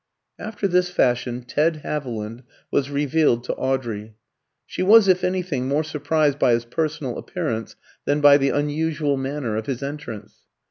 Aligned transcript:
After 0.39 0.67
this 0.67 0.89
fashion 0.89 1.43
Ted 1.43 1.81
Haviland 1.83 2.41
was 2.71 2.89
revealed 2.89 3.43
to 3.43 3.53
Audrey. 3.53 4.15
She 4.65 4.81
was, 4.81 5.07
if 5.07 5.23
anything, 5.23 5.67
more 5.67 5.83
surprised 5.83 6.39
by 6.39 6.53
his 6.53 6.65
personal 6.65 7.19
appearance 7.19 7.75
than 8.05 8.19
by 8.19 8.37
the 8.37 8.49
unusual 8.49 9.15
manner 9.15 9.55
of 9.57 9.67
his 9.67 9.83
entrance. 9.83 10.39